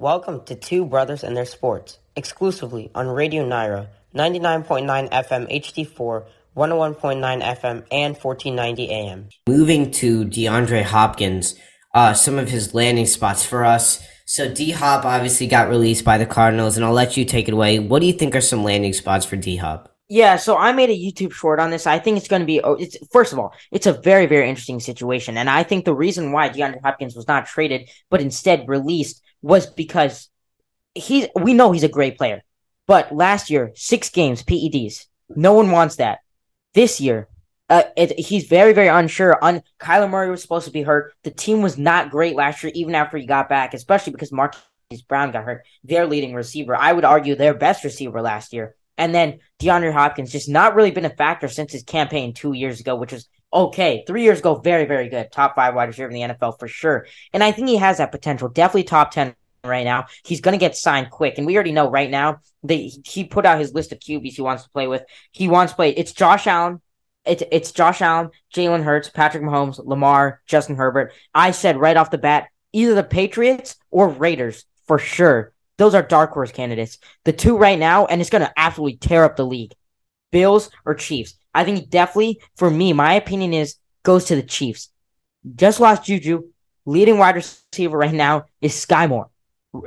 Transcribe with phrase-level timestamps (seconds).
[0.00, 6.24] Welcome to Two Brothers and Their Sports, exclusively on Radio Nyra, 99.9 FM HD4,
[6.56, 9.28] 101.9 FM, and 1490 AM.
[9.46, 11.54] Moving to DeAndre Hopkins,
[11.94, 14.02] uh, some of his landing spots for us.
[14.24, 17.52] So D Hop obviously got released by the Cardinals, and I'll let you take it
[17.52, 17.78] away.
[17.78, 19.94] What do you think are some landing spots for D Hop?
[20.12, 21.86] Yeah, so I made a YouTube short on this.
[21.86, 22.60] I think it's going to be.
[22.60, 25.94] Oh, it's first of all, it's a very, very interesting situation, and I think the
[25.94, 30.28] reason why DeAndre Hopkins was not traded, but instead released, was because
[30.96, 31.28] he's.
[31.36, 32.42] We know he's a great player,
[32.88, 35.06] but last year, six games, PEDs.
[35.28, 36.18] No one wants that.
[36.74, 37.28] This year,
[37.68, 39.38] uh, it, he's very, very unsure.
[39.40, 41.14] On Kyler Murray was supposed to be hurt.
[41.22, 45.02] The team was not great last year, even after he got back, especially because Marquise
[45.06, 45.62] Brown got hurt.
[45.84, 48.74] Their leading receiver, I would argue, their best receiver last year.
[49.00, 52.80] And then DeAndre Hopkins just not really been a factor since his campaign two years
[52.80, 54.04] ago, which was okay.
[54.06, 55.32] Three years ago, very, very good.
[55.32, 57.06] Top five wide receiver in the NFL for sure.
[57.32, 58.50] And I think he has that potential.
[58.50, 59.34] Definitely top 10
[59.64, 60.04] right now.
[60.22, 61.38] He's going to get signed quick.
[61.38, 64.42] And we already know right now that he put out his list of QBs he
[64.42, 65.02] wants to play with.
[65.30, 65.92] He wants to play.
[65.92, 66.82] It's Josh Allen.
[67.24, 71.14] It's, it's Josh Allen, Jalen Hurts, Patrick Mahomes, Lamar, Justin Herbert.
[71.34, 75.54] I said right off the bat, either the Patriots or Raiders for sure.
[75.80, 76.98] Those are dark horse candidates.
[77.24, 79.72] The two right now, and it's going to absolutely tear up the league.
[80.30, 81.36] Bills or Chiefs.
[81.54, 84.90] I think definitely, for me, my opinion is goes to the Chiefs.
[85.56, 86.50] Just lost Juju.
[86.84, 89.30] Leading wide receiver right now is Skyy Moore.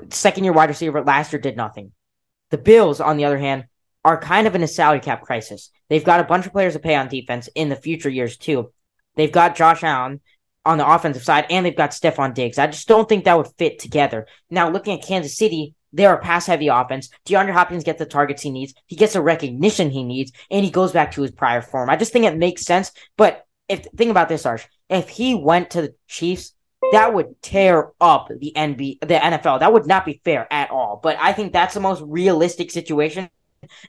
[0.10, 1.92] Second year wide receiver last year did nothing.
[2.50, 3.66] The Bills, on the other hand,
[4.04, 5.70] are kind of in a salary cap crisis.
[5.90, 8.74] They've got a bunch of players to pay on defense in the future years, too.
[9.16, 10.22] They've got Josh Allen
[10.66, 12.58] on the offensive side, and they've got Stefon Diggs.
[12.58, 14.26] I just don't think that would fit together.
[14.50, 17.10] Now, looking at Kansas City, they're a pass heavy offense.
[17.26, 18.74] DeAndre Hopkins gets the targets he needs.
[18.88, 21.90] He gets the recognition he needs, and he goes back to his prior form.
[21.90, 22.92] I just think it makes sense.
[23.16, 26.54] But if think about this, Arsh, if he went to the Chiefs,
[26.92, 29.60] that would tear up the NB the NFL.
[29.60, 31.00] That would not be fair at all.
[31.02, 33.30] But I think that's the most realistic situation.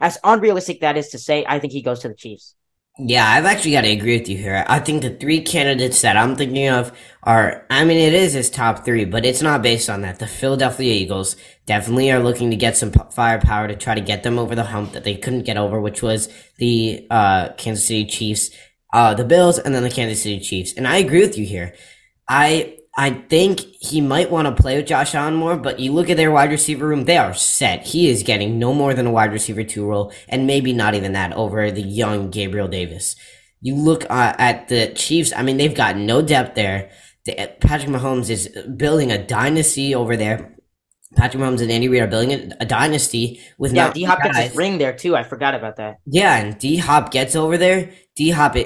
[0.01, 2.55] As unrealistic that is to say, I think he goes to the Chiefs.
[2.97, 4.65] Yeah, I've actually got to agree with you here.
[4.69, 8.49] I think the three candidates that I'm thinking of are, I mean, it is his
[8.51, 10.21] top three, but it's not based on that.
[10.21, 11.35] The Philadelphia Eagles
[11.67, 14.93] definitely are looking to get some firepower to try to get them over the hump
[14.93, 16.29] that they couldn't get over, which was
[16.59, 18.51] the uh, Kansas City Chiefs,
[18.93, 20.73] uh, the Bills, and then the Kansas City Chiefs.
[20.75, 21.75] And I agree with you here.
[22.29, 26.11] I I think he might want to play with Josh Allen more, but you look
[26.11, 27.87] at their wide receiver room, they are set.
[27.87, 31.13] He is getting no more than a wide receiver two role, and maybe not even
[31.13, 33.17] that over the young Gabriel Davis.
[33.61, 36.91] You look uh, at the Chiefs, I mean, they've got no depth there.
[37.25, 40.55] The, uh, Patrick Mahomes is building a dynasty over there.
[41.17, 43.93] Patrick Mahomes and Andy Reid are building a, a dynasty with yeah.
[43.93, 45.17] D Hop gets his ring there too.
[45.17, 45.99] I forgot about that.
[46.07, 47.91] Yeah, and D Hop gets over there.
[48.15, 48.57] D Hop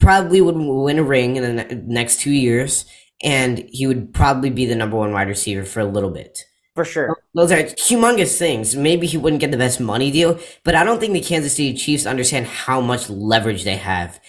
[0.00, 2.84] probably would win a ring in the next two years
[3.22, 6.44] and he would probably be the number one wide receiver for a little bit.
[6.74, 7.16] For sure.
[7.34, 8.76] Those are humongous things.
[8.76, 11.74] Maybe he wouldn't get the best money deal, but I don't think the Kansas City
[11.74, 14.20] Chiefs understand how much leverage they have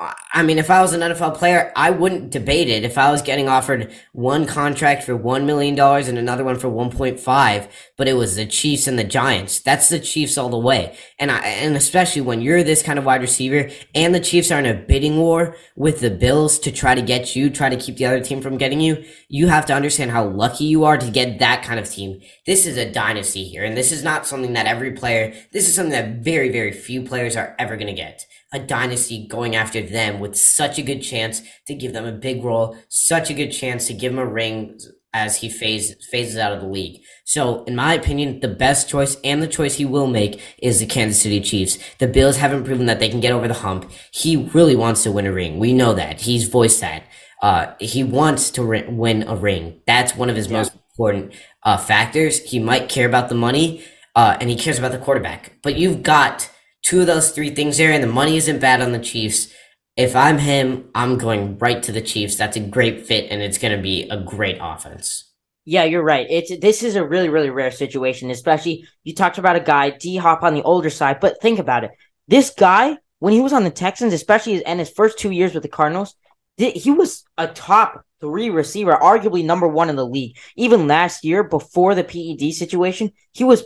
[0.00, 2.84] I mean, if I was an NFL player, I wouldn't debate it.
[2.84, 7.68] If I was getting offered one contract for $1 million and another one for 1.5,
[7.96, 10.96] but it was the Chiefs and the Giants, that's the Chiefs all the way.
[11.18, 14.60] And I, and especially when you're this kind of wide receiver and the Chiefs are
[14.60, 17.96] in a bidding war with the Bills to try to get you, try to keep
[17.96, 21.10] the other team from getting you, you have to understand how lucky you are to
[21.10, 22.20] get that kind of team.
[22.46, 25.74] This is a dynasty here, and this is not something that every player, this is
[25.74, 29.82] something that very, very few players are ever going to get a dynasty going after
[29.82, 33.50] them with such a good chance to give them a big role, such a good
[33.50, 34.78] chance to give him a ring
[35.14, 37.00] as he phase, phases out of the league.
[37.24, 40.86] So, in my opinion, the best choice and the choice he will make is the
[40.86, 41.78] Kansas City Chiefs.
[41.98, 43.90] The Bills haven't proven that they can get over the hump.
[44.12, 45.58] He really wants to win a ring.
[45.58, 46.20] We know that.
[46.20, 47.04] He's voiced that.
[47.42, 49.80] Uh, he wants to win a ring.
[49.86, 50.58] That's one of his yeah.
[50.58, 52.42] most important uh, factors.
[52.42, 53.84] He might care about the money,
[54.14, 55.52] uh, and he cares about the quarterback.
[55.62, 56.50] But you've got
[56.82, 59.52] two of those three things there, and the money isn't bad on the Chiefs.
[59.96, 62.36] If I'm him, I'm going right to the Chiefs.
[62.36, 65.24] That's a great fit, and it's going to be a great offense.
[65.64, 66.26] Yeah, you're right.
[66.30, 70.16] It's this is a really, really rare situation, especially you talked about a guy, D
[70.16, 71.90] Hop on the older side, but think about it.
[72.26, 75.62] This guy, when he was on the Texans, especially and his first two years with
[75.62, 76.14] the Cardinals,
[76.56, 80.36] he was a top three receiver, arguably number one in the league.
[80.56, 83.64] Even last year, before the PED situation, he was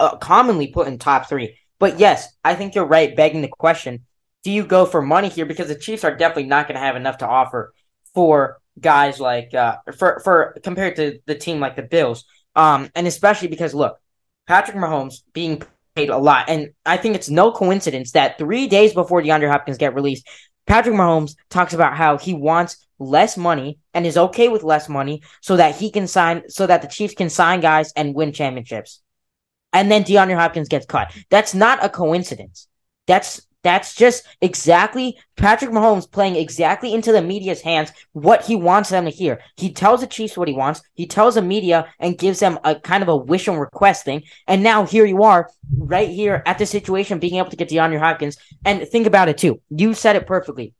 [0.00, 1.58] uh, commonly put in top three.
[1.78, 4.04] But yes, I think you're right, begging the question
[4.44, 5.46] do you go for money here?
[5.46, 7.72] Because the Chiefs are definitely not going to have enough to offer
[8.14, 12.24] for guys like, uh, for, for compared to the team like the Bills.
[12.54, 13.98] Um, and especially because, look,
[14.46, 15.62] Patrick Mahomes being
[15.94, 16.48] paid a lot.
[16.48, 20.26] And I think it's no coincidence that three days before DeAndre Hopkins get released,
[20.66, 25.22] Patrick Mahomes talks about how he wants less money and is okay with less money
[25.40, 29.02] so that he can sign, so that the Chiefs can sign guys and win championships.
[29.72, 31.14] And then DeAndre Hopkins gets cut.
[31.30, 32.68] That's not a coincidence.
[33.06, 38.90] That's that's just exactly Patrick Mahomes playing exactly into the media's hands what he wants
[38.90, 39.40] them to hear.
[39.56, 40.80] He tells the Chiefs what he wants.
[40.94, 44.22] He tells the media and gives them a kind of a wish and request thing.
[44.46, 47.98] And now here you are, right here at the situation, being able to get DeAndre
[47.98, 48.36] Hopkins.
[48.64, 49.60] And think about it too.
[49.70, 50.74] You said it perfectly.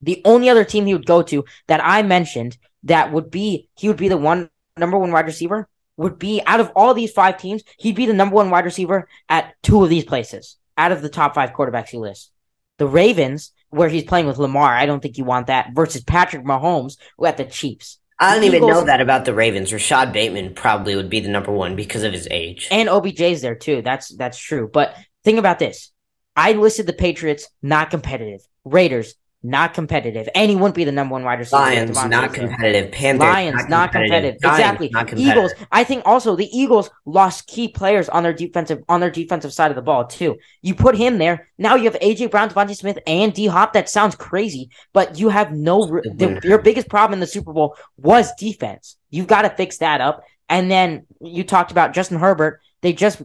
[0.00, 3.88] The only other team he would go to that I mentioned that would be he
[3.88, 7.38] would be the one number one wide receiver would be out of all these five
[7.38, 11.02] teams, he'd be the number one wide receiver at two of these places out of
[11.02, 12.30] the top five quarterbacks he lists.
[12.78, 16.44] The Ravens, where he's playing with Lamar, I don't think you want that, versus Patrick
[16.44, 17.98] Mahomes, who at the Chiefs.
[18.18, 19.72] I don't even know that about the Ravens.
[19.72, 22.68] Rashod Bateman probably would be the number one because of his age.
[22.70, 23.82] And OBJ's there too.
[23.82, 24.70] That's that's true.
[24.72, 25.90] But think about this.
[26.36, 28.40] I listed the Patriots not competitive.
[28.64, 29.14] Raiders
[29.44, 30.26] not competitive.
[30.34, 31.62] And he wouldn't be the number one wide receiver.
[31.62, 32.90] Lions not competitive.
[32.92, 34.40] Panthers Lions not competitive.
[34.40, 34.88] Giants, exactly.
[34.88, 35.36] not competitive.
[35.36, 35.52] Eagles.
[35.70, 39.70] I think also the Eagles lost key players on their defensive on their defensive side
[39.70, 40.38] of the ball too.
[40.62, 41.48] You put him there.
[41.58, 43.74] Now you have AJ Brown, DeVonta Smith, and D Hop.
[43.74, 45.86] That sounds crazy, but you have no.
[45.86, 48.96] The, your biggest problem in the Super Bowl was defense.
[49.10, 50.24] You've got to fix that up.
[50.48, 52.60] And then you talked about Justin Herbert.
[52.80, 53.22] They just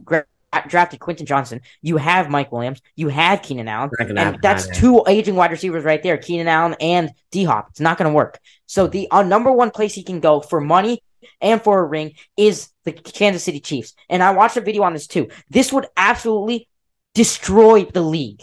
[0.68, 1.60] drafted Quentin Johnston.
[1.82, 2.80] You have Mike Williams.
[2.96, 3.90] You have Keenan Allen.
[3.98, 7.68] And that's two aging wide receivers right there, Keenan Allen and D Hop.
[7.70, 8.38] It's not going to work.
[8.66, 11.02] So the uh, number one place he can go for money
[11.40, 13.94] and for a ring is the Kansas City Chiefs.
[14.08, 15.28] And I watched a video on this too.
[15.48, 16.68] This would absolutely
[17.14, 18.42] destroy the league.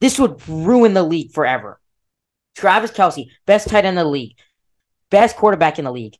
[0.00, 1.80] This would ruin the league forever.
[2.56, 4.36] Travis Kelce, best tight end in the league,
[5.10, 6.16] best quarterback in the league,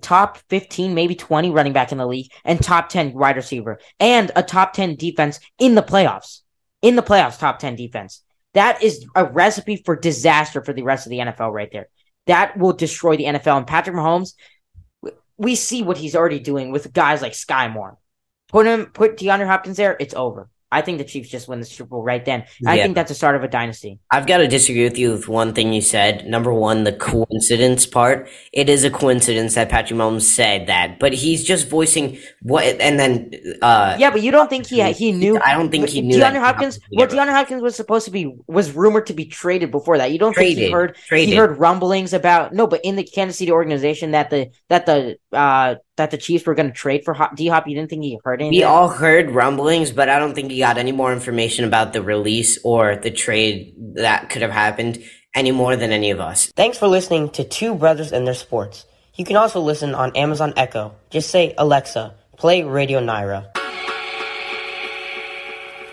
[0.00, 4.30] top 15, maybe 20 running back in the league, and top 10 wide receiver, and
[4.36, 6.40] a top 10 defense in the playoffs.
[6.80, 8.22] In the playoffs, top 10 defense.
[8.54, 11.88] That is a recipe for disaster for the rest of the NFL right there.
[12.26, 13.58] That will destroy the NFL.
[13.58, 14.34] And Patrick Mahomes,
[15.36, 17.98] we see what he's already doing with guys like Skyy Moore.
[18.48, 20.48] Put him, put DeAndre Hopkins there, it's over.
[20.70, 22.44] I think the Chiefs just win the Super Bowl right then.
[22.66, 22.82] I Yeah.
[22.82, 23.98] think that's the start of a dynasty.
[24.10, 26.26] I've got to disagree with you with one thing you said.
[26.26, 28.28] Number one, the coincidence part.
[28.52, 32.98] It is a coincidence that Patrick Mahomes said that, but he's just voicing what, and
[33.00, 33.30] then,
[33.62, 35.38] uh, Yeah, but you don't think he he knew?
[35.42, 36.78] I don't think he knew DeAndre Hopkins.
[36.92, 40.12] Well, DeAndre Hopkins was supposed to be was rumored to be traded before that.
[40.12, 41.28] You don't think he heard Traded.
[41.30, 45.16] he heard rumblings about no, but in the Kansas City organization that the that the
[45.32, 47.68] uh that the Chiefs were going to trade for Hop, D Hop.
[47.68, 48.58] You didn't think he heard anything?
[48.58, 52.02] We all heard rumblings, but I don't think he got any more information about the
[52.02, 55.02] release or the trade that could have happened
[55.34, 56.50] any more than any of us.
[56.56, 58.86] Thanks for listening to Two Brothers and Their Sports.
[59.14, 60.94] You can also listen on Amazon Echo.
[61.10, 63.57] Just say, Alexa, play Radio Nyra.